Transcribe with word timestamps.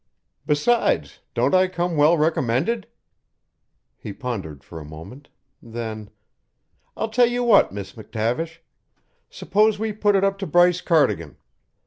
"Besides, 0.47 1.19
don't 1.35 1.53
I 1.53 1.67
come 1.67 1.95
well 1.95 2.17
recommended?" 2.17 2.87
He 3.95 4.13
pondered 4.13 4.63
for 4.63 4.79
a 4.79 4.83
moment. 4.83 5.29
Then: 5.61 6.09
"I'll 6.97 7.09
tell 7.09 7.27
you 7.29 7.43
what, 7.43 7.71
Miss 7.71 7.93
McTavish. 7.93 8.57
Suppose 9.29 9.77
we 9.77 9.93
put 9.93 10.15
it 10.15 10.23
up 10.23 10.39
to 10.39 10.47
Bryce 10.47 10.81
Cardigan. 10.81 11.37